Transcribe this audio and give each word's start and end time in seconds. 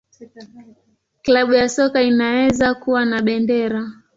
Klabu 1.21 1.53
ya 1.53 1.69
soka 1.69 2.01
inaweza 2.01 2.73
kuwa 2.75 3.05
na 3.05 3.21
bendera. 3.21 3.91